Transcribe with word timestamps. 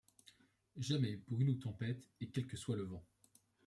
Jamais, 0.79 1.19
brume 1.27 1.49
ou 1.49 1.53
tempête, 1.57 2.03
et 2.21 2.29
quel 2.31 2.47
que 2.47 2.57
soit 2.57 2.75
le 2.75 2.85
vent 2.85 3.05